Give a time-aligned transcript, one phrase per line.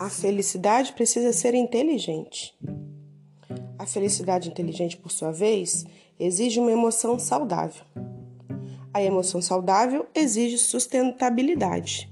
[0.00, 2.58] A felicidade precisa ser inteligente.
[3.78, 5.84] A felicidade inteligente, por sua vez,
[6.18, 7.84] exige uma emoção saudável.
[8.94, 12.10] A emoção saudável exige sustentabilidade.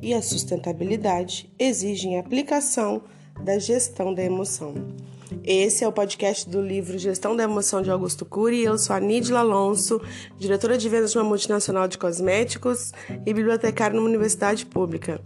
[0.00, 3.02] E a sustentabilidade exige a aplicação
[3.44, 4.72] da gestão da emoção.
[5.44, 8.64] Esse é o podcast do livro Gestão da Emoção de Augusto Cury.
[8.64, 10.00] Eu sou a Nídila Alonso,
[10.38, 12.92] diretora de vendas de uma multinacional de cosméticos
[13.26, 15.20] e bibliotecária numa universidade pública.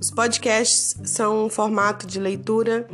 [0.00, 2.88] Os podcasts são um formato de leitura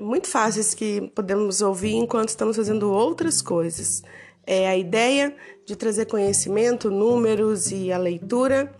[0.00, 4.02] muito fáceis que podemos ouvir enquanto estamos fazendo outras coisas.
[4.46, 5.34] É a ideia
[5.64, 8.72] de trazer conhecimento, números e a leitura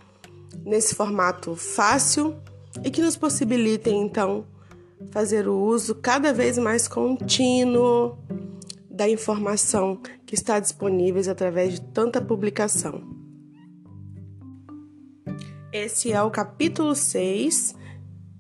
[0.65, 2.37] nesse formato fácil
[2.83, 4.47] e que nos possibilitem então
[5.11, 8.19] fazer o uso cada vez mais contínuo
[8.91, 13.14] da informação que está disponível através de tanta publicação.
[15.75, 17.75] Esse é o capítulo 6,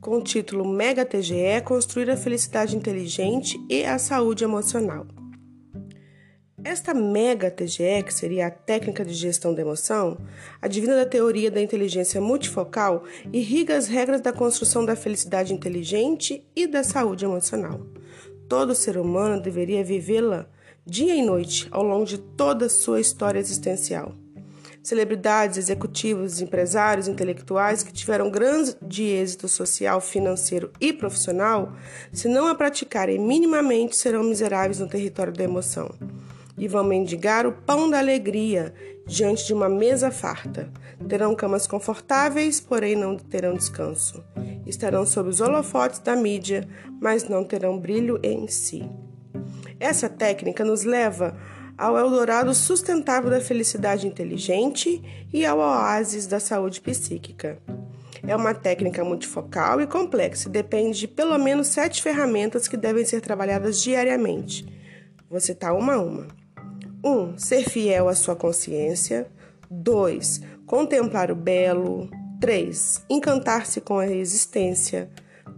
[0.01, 5.05] com o título Mega TGE Construir a Felicidade Inteligente e a Saúde Emocional.
[6.63, 10.17] Esta mega TGE, que seria a técnica de gestão da emoção,
[10.63, 16.69] advinda da teoria da inteligência multifocal, irriga as regras da construção da felicidade inteligente e
[16.69, 17.81] da saúde emocional.
[18.48, 20.47] Todo ser humano deveria vivê-la
[20.87, 24.15] dia e noite ao longo de toda a sua história existencial
[24.85, 31.73] celebridades, executivos, empresários, intelectuais que tiveram grande êxito social, financeiro e profissional,
[32.13, 35.91] se não a praticarem minimamente, serão miseráveis no território da emoção
[36.57, 38.73] e vão mendigar o pão da alegria
[39.07, 40.71] diante de uma mesa farta.
[41.09, 44.23] Terão camas confortáveis, porém não terão descanso.
[44.67, 46.69] Estarão sob os holofotes da mídia,
[47.01, 48.89] mas não terão brilho em si.
[49.81, 51.37] Essa técnica nos leva
[51.77, 57.58] ao Eldorado sustentável da felicidade inteligente e ao oásis da saúde psíquica.
[58.27, 63.05] É uma técnica multifocal e complexa e depende de pelo menos sete ferramentas que devem
[63.05, 64.67] ser trabalhadas diariamente.
[65.29, 66.29] Vou citar uma a uma.
[67.05, 67.11] 1.
[67.11, 69.27] Um, ser fiel à sua consciência.
[69.70, 70.40] 2.
[70.64, 72.08] Contemplar o belo.
[72.40, 73.05] 3.
[73.11, 75.11] Encantar-se com a existência.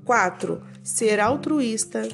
[0.04, 0.60] 4.
[0.82, 2.08] Ser altruísta.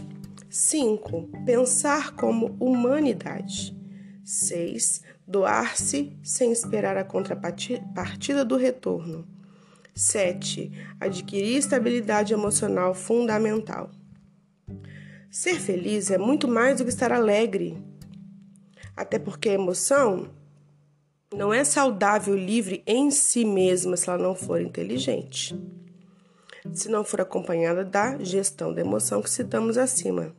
[0.51, 1.31] 5.
[1.47, 3.82] Pensar como humanidade.
[4.25, 5.03] 6.
[5.27, 9.27] Doar-se sem esperar a contrapartida do retorno.
[9.95, 10.73] 7.
[11.01, 13.91] Adquirir estabilidade emocional fundamental.
[15.31, 17.83] Ser feliz é muito mais do que estar alegre.
[18.97, 20.31] Até porque a emoção
[21.35, 25.59] não é saudável livre em si mesma se ela não for inteligente.
[26.73, 30.35] Se não for acompanhada da gestão da emoção que citamos acima.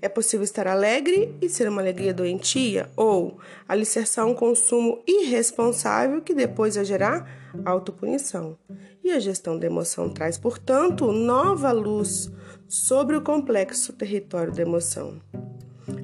[0.00, 6.34] É possível estar alegre e ser uma alegria doentia, ou alicerçar um consumo irresponsável que
[6.34, 8.58] depois vai gerar autopunição.
[9.02, 12.30] E a gestão da emoção traz, portanto, nova luz
[12.68, 15.20] sobre o complexo território da emoção.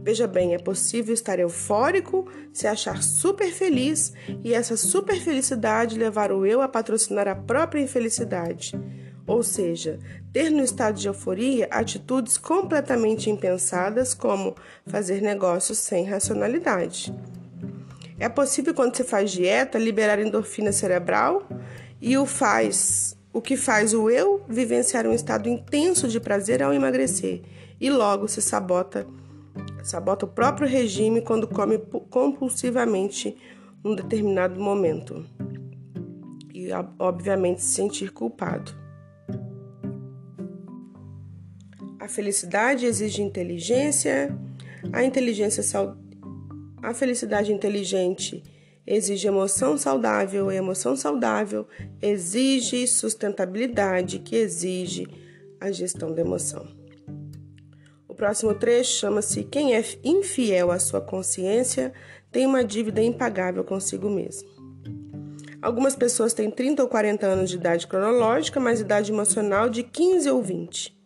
[0.02, 4.12] Veja bem, é possível estar eufórico, se achar super feliz
[4.42, 8.72] e essa super felicidade levar o eu a patrocinar a própria infelicidade
[9.28, 10.00] ou seja,
[10.32, 14.56] ter no estado de euforia atitudes completamente impensadas, como
[14.86, 17.14] fazer negócios sem racionalidade.
[18.18, 21.46] É possível, quando se faz dieta, liberar endorfina cerebral
[22.00, 26.72] e o faz, o que faz o eu vivenciar um estado intenso de prazer ao
[26.72, 27.42] emagrecer
[27.78, 29.06] e logo se sabota,
[29.84, 31.78] sabota o próprio regime quando come
[32.08, 33.36] compulsivamente
[33.84, 35.24] num determinado momento
[36.52, 38.88] e obviamente se sentir culpado.
[42.08, 44.34] A felicidade exige inteligência,
[44.94, 45.62] a inteligência
[46.82, 48.42] a felicidade inteligente
[48.86, 51.69] exige emoção saudável, e emoção saudável
[52.00, 55.06] exige sustentabilidade, que exige
[55.60, 56.66] a gestão da emoção.
[58.08, 61.92] O próximo trecho chama-se Quem é infiel à sua consciência
[62.32, 64.48] tem uma dívida impagável consigo mesmo.
[65.60, 70.31] Algumas pessoas têm 30 ou 40 anos de idade cronológica, mas idade emocional de 15
[70.31, 70.97] ou 20.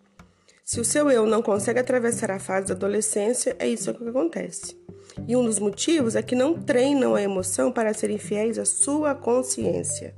[0.64, 4.80] Se o seu eu não consegue atravessar a fase da adolescência, é isso que acontece.
[5.26, 9.12] E um dos motivos é que não treinam a emoção para serem fiéis à sua
[9.12, 10.14] consciência.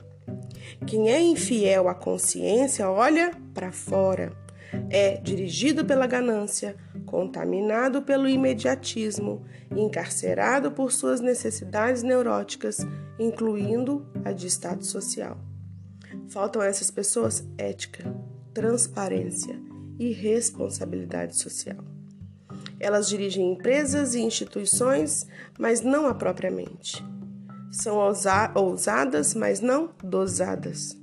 [0.87, 4.33] Quem é infiel à consciência olha para fora.
[4.91, 6.77] É dirigido pela ganância,
[7.07, 12.79] contaminado pelo imediatismo, encarcerado por suas necessidades neuróticas,
[13.19, 15.39] incluindo a de status social.
[16.29, 18.15] Faltam a essas pessoas ética,
[18.53, 21.85] transparência e responsabilidade social.
[22.79, 25.27] Elas dirigem empresas e instituições,
[25.59, 27.05] mas não a propriamente.
[27.71, 27.97] São
[28.55, 30.97] ousadas, mas não dosadas.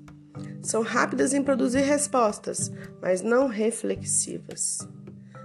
[0.61, 2.71] São rápidas em produzir respostas,
[3.01, 4.79] mas não reflexivas.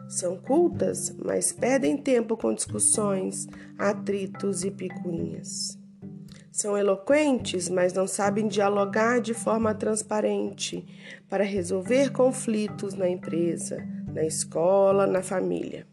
[0.09, 3.49] São cultas, mas perdem tempo com discussões,
[3.79, 5.76] atritos e picuinhas.
[6.57, 10.87] São eloquentes, mas não sabem dialogar de forma transparente
[11.29, 15.87] para resolver conflitos na empresa, na escola, na família.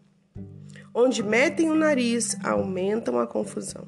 [0.94, 3.86] Onde metem o nariz, aumentam a confusão.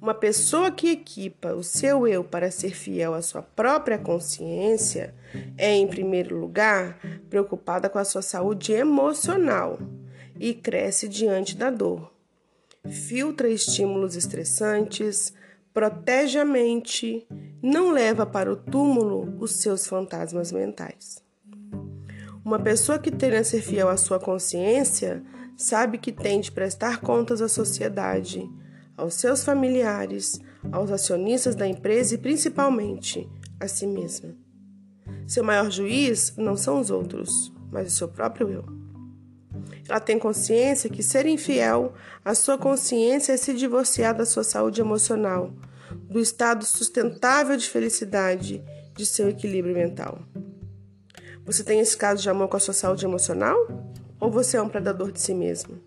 [0.00, 5.16] Uma pessoa que equipa o seu eu para ser fiel à sua própria consciência
[5.58, 9.80] é, em primeiro lugar, preocupada com a sua saúde emocional
[10.38, 12.13] e cresce diante da dor.
[12.88, 15.32] Filtra estímulos estressantes,
[15.72, 17.26] protege a mente,
[17.62, 21.22] não leva para o túmulo os seus fantasmas mentais.
[22.44, 25.22] Uma pessoa que treina a ser fiel à sua consciência
[25.56, 28.48] sabe que tem de prestar contas à sociedade
[28.96, 30.40] aos seus familiares,
[30.70, 33.28] aos acionistas da empresa e principalmente
[33.58, 34.34] a si mesma.
[35.26, 38.83] Seu maior juiz não são os outros, mas o seu próprio eu.
[39.88, 41.92] Ela tem consciência que ser infiel
[42.24, 45.52] à sua consciência é se divorciar da sua saúde emocional,
[46.08, 48.62] do estado sustentável de felicidade,
[48.96, 50.20] de seu equilíbrio mental.
[51.44, 53.56] Você tem esse caso de amor com a sua saúde emocional?
[54.18, 55.78] Ou você é um predador de si mesmo?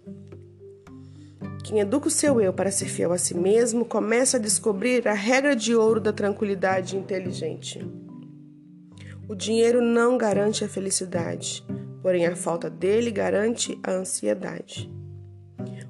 [1.63, 5.13] Quem educa o seu eu para ser fiel a si mesmo começa a descobrir a
[5.13, 7.79] regra de ouro da tranquilidade inteligente.
[9.27, 11.65] O dinheiro não garante a felicidade,
[12.01, 14.91] porém a falta dele garante a ansiedade.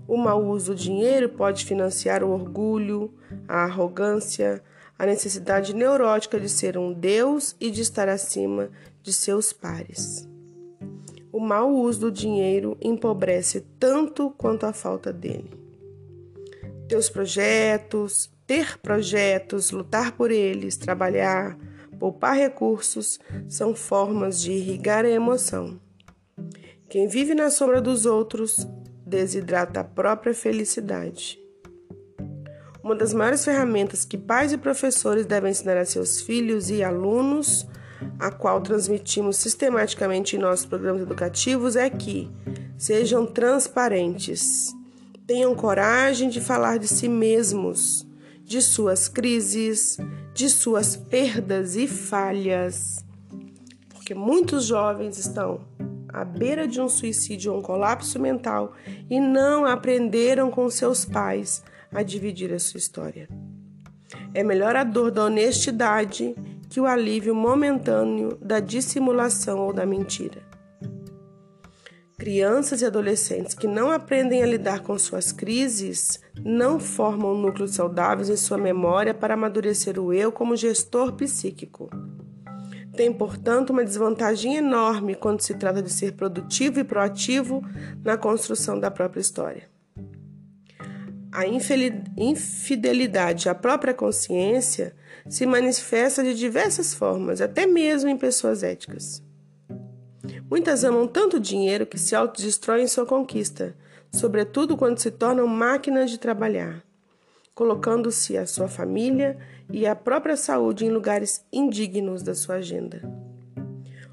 [0.08, 3.14] O mau uso do dinheiro pode financiar o orgulho,
[3.48, 4.64] a arrogância,
[4.98, 8.70] a necessidade neurótica de ser um Deus e de estar acima
[9.04, 10.28] de seus pares.
[11.32, 15.68] O mau uso do dinheiro empobrece tanto quanto a falta dele
[16.88, 21.58] teus projetos, ter projetos, lutar por eles, trabalhar,
[22.00, 25.80] poupar recursos são formas de irrigar a emoção.
[26.90, 28.66] Quem vive na sombra dos outros
[29.06, 31.38] desidrata a própria felicidade.
[32.82, 37.68] Uma das maiores ferramentas que pais e professores devem ensinar a seus filhos e alunos,
[38.18, 42.32] a qual transmitimos sistematicamente em nossos programas educativos, é que
[42.78, 44.74] sejam transparentes.
[45.26, 48.08] Tenham coragem de falar de si mesmos,
[48.46, 49.98] de suas crises,
[50.34, 53.04] de suas perdas e falhas.
[53.90, 55.66] Porque muitos jovens estão
[56.10, 58.74] à beira de um suicídio ou um colapso mental
[59.10, 63.28] e não aprenderam com seus pais a dividir a sua história.
[64.34, 66.36] É melhor a dor da honestidade
[66.70, 70.46] que o alívio momentâneo da dissimulação ou da mentira.
[72.18, 78.30] Crianças e adolescentes que não aprendem a lidar com suas crises não formam núcleos saudáveis
[78.30, 81.90] em sua memória para amadurecer o eu como gestor psíquico.
[82.98, 87.62] Tem, portanto, uma desvantagem enorme quando se trata de ser produtivo e proativo
[88.04, 89.70] na construção da própria história.
[91.32, 94.96] A infidelidade à própria consciência
[95.30, 99.24] se manifesta de diversas formas, até mesmo em pessoas éticas.
[100.50, 103.76] Muitas amam tanto dinheiro que se autodestroem sua conquista,
[104.12, 106.84] sobretudo quando se tornam máquinas de trabalhar,
[107.58, 109.36] colocando-se a sua família
[109.74, 113.02] e a própria saúde em lugares indignos da sua agenda.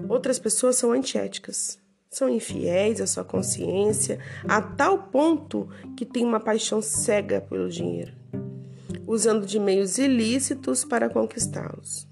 [0.09, 1.78] Outras pessoas são antiéticas,
[2.09, 8.14] são infiéis à sua consciência a tal ponto que têm uma paixão cega pelo dinheiro,
[9.07, 12.09] usando de meios ilícitos para conquistá-los.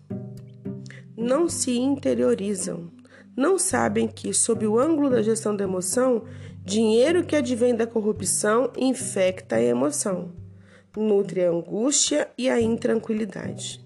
[1.17, 2.91] Não se interiorizam,
[3.35, 6.25] não sabem que, sob o ângulo da gestão da emoção,
[6.63, 10.42] dinheiro que advém da corrupção infecta a emoção,
[10.97, 13.85] nutre a angústia e a intranquilidade.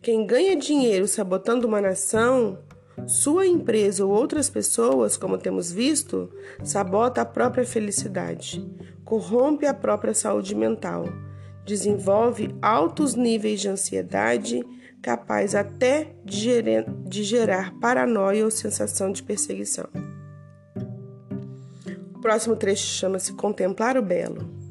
[0.00, 2.58] Quem ganha dinheiro sabotando uma nação,
[3.06, 6.30] sua empresa ou outras pessoas, como temos visto,
[6.62, 8.68] sabota a própria felicidade,
[9.04, 11.04] corrompe a própria saúde mental,
[11.64, 14.64] desenvolve altos níveis de ansiedade
[15.00, 19.88] capaz até de gerar paranoia ou sensação de perseguição.
[22.14, 24.61] O próximo trecho chama-se Contemplar o Belo.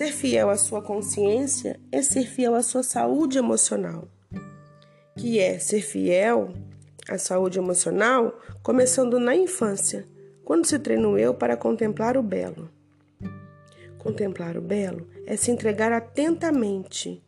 [0.00, 4.08] Ser fiel à sua consciência é ser fiel à sua saúde emocional,
[5.14, 6.54] que é ser fiel
[7.06, 10.08] à saúde emocional começando na infância,
[10.42, 12.70] quando se treina o eu para contemplar o belo.
[13.98, 17.22] Contemplar o belo é se entregar atentamente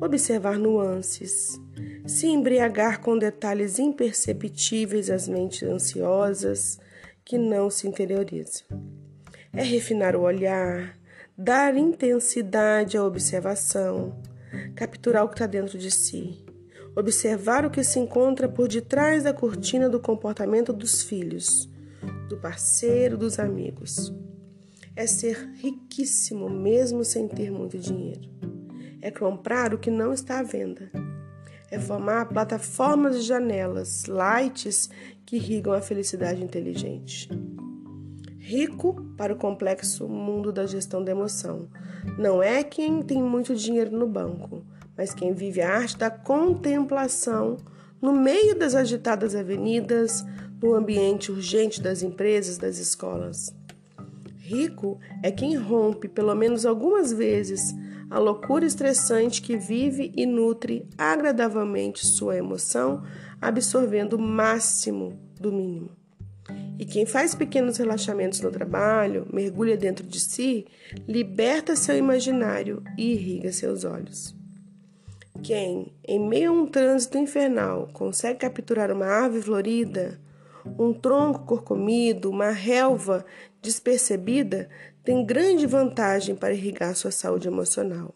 [0.00, 1.60] observar nuances,
[2.06, 6.80] se embriagar com detalhes imperceptíveis às mentes ansiosas
[7.22, 8.66] que não se interiorizam.
[9.52, 10.96] É refinar o olhar,
[11.36, 14.16] dar intensidade à observação,
[14.74, 16.42] capturar o que está dentro de si,
[16.96, 21.68] observar o que se encontra por detrás da cortina do comportamento dos filhos,
[22.28, 24.14] do parceiro, dos amigos.
[24.94, 28.30] É ser riquíssimo mesmo sem ter muito dinheiro.
[29.02, 30.90] É comprar o que não está à venda.
[31.70, 34.88] É formar plataformas de janelas, lights
[35.26, 37.28] que irrigam a felicidade inteligente.
[38.46, 41.68] Rico para o complexo mundo da gestão da emoção.
[42.16, 44.64] Não é quem tem muito dinheiro no banco,
[44.96, 47.56] mas quem vive a arte da contemplação
[48.00, 50.24] no meio das agitadas avenidas,
[50.62, 53.52] no ambiente urgente das empresas, das escolas.
[54.36, 57.74] Rico é quem rompe, pelo menos algumas vezes,
[58.08, 63.02] a loucura estressante que vive e nutre agradavelmente sua emoção,
[63.42, 66.05] absorvendo o máximo do mínimo.
[66.78, 70.66] E quem faz pequenos relaxamentos no trabalho, mergulha dentro de si,
[71.08, 74.34] liberta seu imaginário e irriga seus olhos.
[75.42, 80.20] Quem, em meio a um trânsito infernal, consegue capturar uma ave florida,
[80.78, 83.24] um tronco corcomido, uma relva
[83.62, 84.68] despercebida,
[85.04, 88.14] tem grande vantagem para irrigar sua saúde emocional.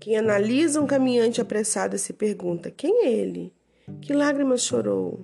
[0.00, 3.52] Quem analisa um caminhante apressado se pergunta: quem é ele?
[4.00, 5.20] Que lágrimas chorou?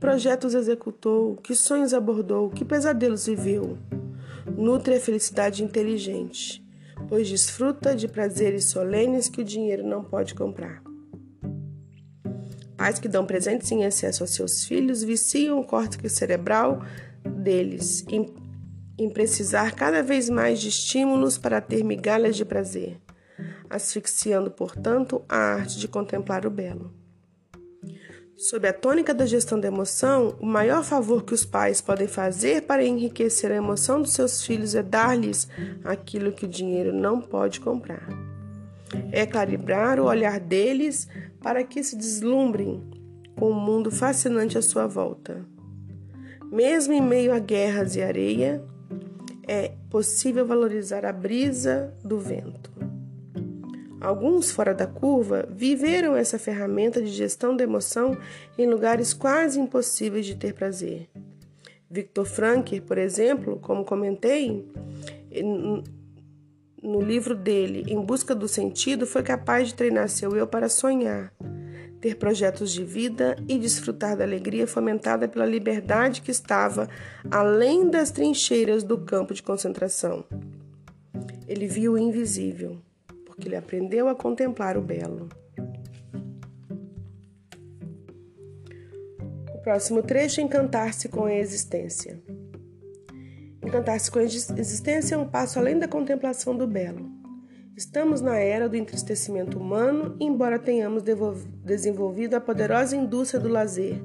[0.00, 1.36] Projetos executou?
[1.36, 2.48] Que sonhos abordou?
[2.48, 3.76] Que pesadelos viveu?
[4.56, 6.64] Nutre a felicidade inteligente,
[7.06, 10.82] pois desfruta de prazeres solenes que o dinheiro não pode comprar.
[12.78, 16.82] Pais que dão presentes em excesso aos seus filhos viciam o córtex cerebral
[17.22, 18.34] deles em,
[18.96, 22.96] em precisar cada vez mais de estímulos para ter migalhas de prazer,
[23.68, 26.99] asfixiando, portanto, a arte de contemplar o belo.
[28.40, 32.62] Sob a tônica da gestão da emoção, o maior favor que os pais podem fazer
[32.62, 35.46] para enriquecer a emoção dos seus filhos é dar-lhes
[35.84, 38.08] aquilo que o dinheiro não pode comprar.
[39.12, 41.06] É calibrar o olhar deles
[41.42, 42.82] para que se deslumbrem
[43.38, 45.44] com o mundo fascinante à sua volta.
[46.50, 48.64] Mesmo em meio a guerras e areia,
[49.46, 52.89] é possível valorizar a brisa do vento.
[54.00, 58.16] Alguns fora da curva viveram essa ferramenta de gestão da emoção
[58.56, 61.08] em lugares quase impossíveis de ter prazer.
[61.90, 64.66] Victor Frankl, por exemplo, como comentei,
[66.82, 71.30] no livro dele, Em Busca do Sentido, foi capaz de treinar seu eu para sonhar,
[72.00, 76.88] ter projetos de vida e desfrutar da alegria fomentada pela liberdade que estava
[77.30, 80.24] além das trincheiras do campo de concentração.
[81.46, 82.80] Ele viu o invisível
[83.40, 85.28] que ele aprendeu a contemplar o belo.
[89.52, 92.22] O próximo trecho é encantar-se com a existência.
[93.64, 97.10] Encantar-se com a existência é um passo além da contemplação do belo.
[97.76, 101.02] Estamos na era do entristecimento humano, embora tenhamos
[101.64, 104.02] desenvolvido a poderosa indústria do lazer.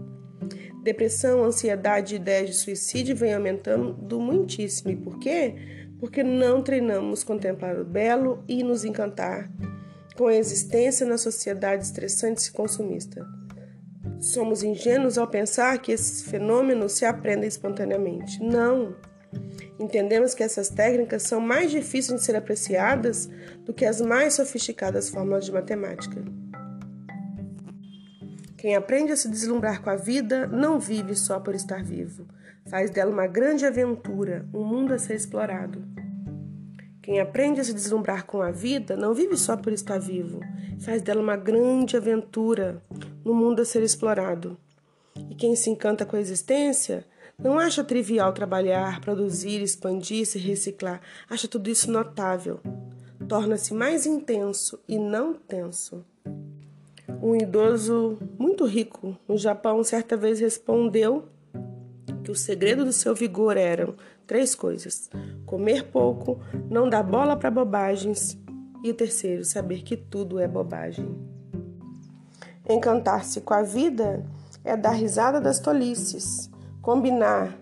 [0.83, 4.91] Depressão, ansiedade e ideias de suicídio vêm aumentando muitíssimo.
[4.91, 5.84] E por quê?
[5.99, 9.49] Porque não treinamos contemplar o belo e nos encantar
[10.15, 13.25] com a existência na sociedade estressante e consumista.
[14.19, 18.41] Somos ingênuos ao pensar que esses fenômenos se aprendem espontaneamente.
[18.41, 18.95] Não!
[19.77, 23.29] Entendemos que essas técnicas são mais difíceis de ser apreciadas
[23.65, 26.23] do que as mais sofisticadas fórmulas de matemática.
[28.57, 32.25] Quem aprende a se deslumbrar com a vida não vive só por estar vivo,
[32.67, 35.84] faz dela uma grande aventura, um mundo a ser explorado.
[37.01, 40.39] Quem aprende a se deslumbrar com a vida não vive só por estar vivo,
[40.79, 42.81] faz dela uma grande aventura,
[43.24, 44.57] no mundo a ser explorado.
[45.29, 47.05] E quem se encanta com a existência
[47.38, 52.60] não acha trivial trabalhar, produzir, expandir, se reciclar, acha tudo isso notável.
[53.27, 56.03] Torna-se mais intenso e não tenso.
[57.22, 61.25] Um idoso muito rico no Japão certa vez respondeu
[62.25, 63.94] que o segredo do seu vigor eram
[64.25, 65.10] três coisas:
[65.46, 66.39] comer pouco,
[66.70, 68.38] não dar bola para bobagens
[68.84, 71.15] e o terceiro, saber que tudo é bobagem.
[72.67, 74.25] Encantar-se com a vida
[74.63, 76.50] é dar risada das tolices,
[76.82, 77.55] combinar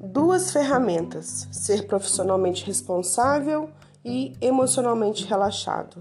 [0.00, 3.68] duas ferramentas: ser profissionalmente responsável
[4.02, 6.00] e emocionalmente relaxado,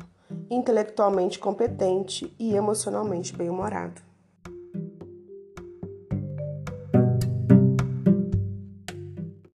[0.50, 4.05] intelectualmente competente e emocionalmente bem-humorado.